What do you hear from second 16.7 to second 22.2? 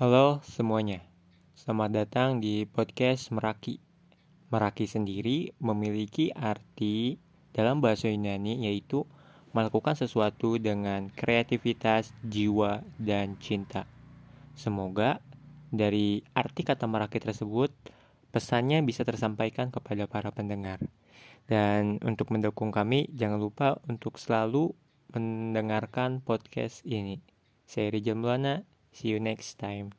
Meraki tersebut pesannya bisa tersampaikan kepada para pendengar. Dan